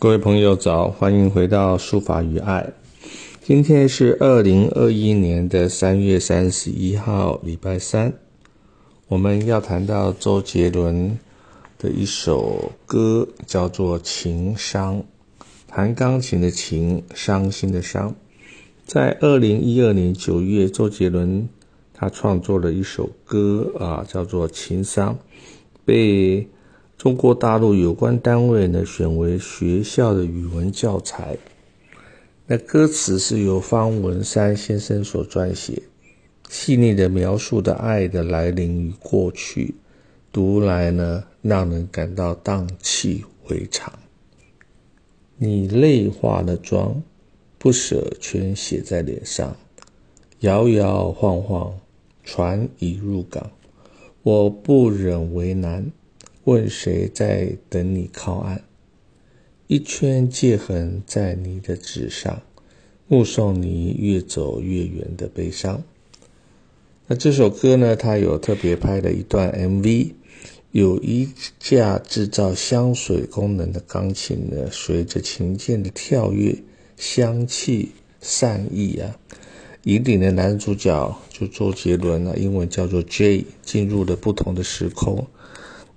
[0.00, 2.72] 各位朋友早，欢迎回到书法与爱。
[3.42, 8.14] 今天是二零二一年的三月三十一号，礼拜三。
[9.08, 11.18] 我们要谈到周杰伦
[11.78, 15.00] 的一首歌，叫做《情伤》，
[15.68, 18.14] 弹钢琴的情，伤心的伤。
[18.86, 21.46] 在二零一二年九月，周杰伦
[21.92, 25.14] 他创作了一首歌啊，叫做《情伤》，
[25.84, 26.48] 被。
[27.00, 31.38] 中国大陆有关单位呢选为学校的语文教材。
[32.46, 35.82] 那歌词是由方文山先生所撰写，
[36.50, 39.76] 细腻的描述的爱的来临与过去，
[40.30, 43.98] 读来呢让人感到荡气回肠。
[45.38, 47.02] 你泪化了妆，
[47.56, 49.56] 不舍全写在脸上，
[50.40, 51.72] 摇摇晃晃，
[52.22, 53.50] 船已入港，
[54.22, 55.90] 我不忍为难。
[56.50, 58.62] 问谁在等你靠岸？
[59.68, 62.42] 一圈界痕在你的纸上，
[63.06, 65.80] 目送你越走越远的悲伤。
[67.06, 67.94] 那这首歌呢？
[67.94, 70.10] 它有特别拍了一段 MV，
[70.72, 71.28] 有一
[71.60, 76.60] 架制造香水功能的钢琴呢，随着琴键的跳跃，
[76.96, 79.16] 香气散溢啊，
[79.84, 85.24] 引领的男主角就周杰伦啊，英文叫做 J，进入了不同的时空。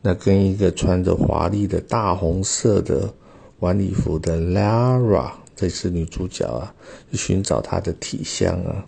[0.05, 3.13] 那跟一个穿着华丽的大红色的
[3.59, 6.75] 晚礼服的 Lara，这是女主角啊，
[7.09, 8.85] 去寻找她的体香啊。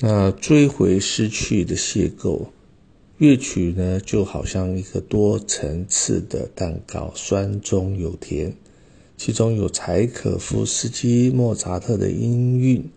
[0.00, 2.46] 那追回失去的邂逅，
[3.18, 8.54] 乐曲呢就好像一个多层次的蛋糕，酸中有甜，
[9.18, 12.90] 其中有柴可夫斯基、莫扎特的音韵。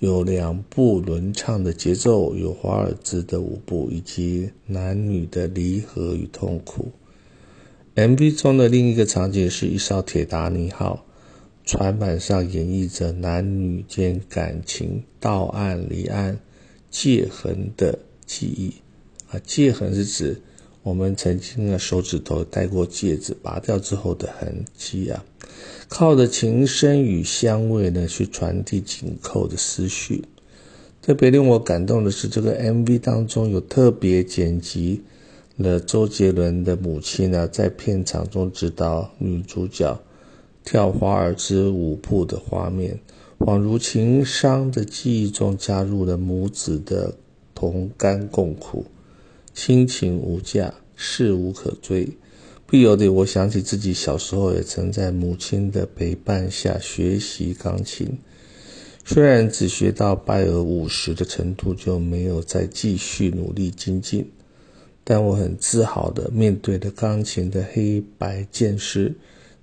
[0.00, 6.90] 有两部轮唱的节奏，有华尔兹的舞步，以及男女的离合与痛苦。
[7.94, 11.04] MV 中的另一个场景是一艘铁达尼号，
[11.66, 16.40] 船板上演绎着男女间感情到岸离岸
[16.90, 18.72] 界痕的记忆。
[19.30, 20.40] 啊，界痕是指
[20.82, 25.22] 我们曾经的手指头戴过戒指，拔掉之后的痕迹啊。
[25.88, 30.24] 靠着琴声与香味呢，去传递紧扣的思绪。
[31.02, 35.02] 特别令我感动的是，这个 MV 当中有特别剪辑
[35.56, 39.98] 了周杰伦的母亲呢，在片场中指导女主角
[40.62, 43.00] 跳华尔兹舞步的画面，
[43.38, 47.14] 恍如情伤的记忆中加入了母子的
[47.54, 48.84] 同甘共苦，
[49.54, 52.08] 亲情无价，事无可追。
[52.70, 58.16] 不由得我想起自己小时候也曾在母亲的陪伴下学习钢琴，
[59.04, 64.30] 虽然只学到拜尔五十的程度，就没有再继续努力精进，
[65.02, 69.12] 但我很自豪的面对着钢琴的黑白键师，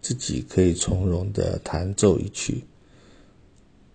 [0.01, 2.66] 自己可以从容的弹奏一曲。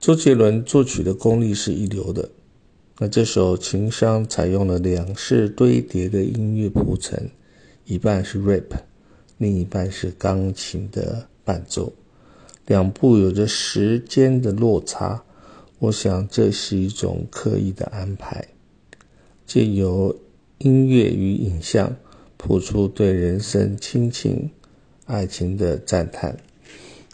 [0.00, 2.30] 周杰伦作曲的功力是一流的，
[2.98, 7.30] 那这首《情商》采用了两式堆叠的音乐铺陈，
[7.84, 8.72] 一半是 rap。
[9.42, 11.92] 另一半是钢琴的伴奏，
[12.66, 15.20] 两部有着时间的落差，
[15.80, 18.46] 我想这是一种刻意的安排，
[19.44, 20.16] 借由
[20.58, 21.92] 音乐与影像
[22.36, 24.48] 谱出对人生、亲情、
[25.06, 26.36] 爱情的赞叹。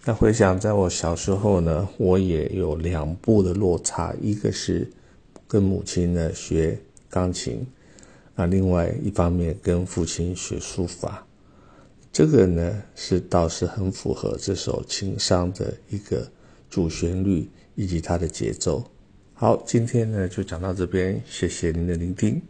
[0.04, 4.86] 那回想在我小时候呢，我也有两部的落差，一个是
[5.46, 6.78] 跟母亲呢学
[7.08, 7.66] 钢琴，
[8.34, 11.24] 啊，另外一方面跟父亲学书法。
[12.18, 16.28] 这个呢是倒是很符合这首情商的一个
[16.68, 18.82] 主旋律以及它的节奏。
[19.34, 22.42] 好，今天呢就讲到这边，谢谢您的聆听。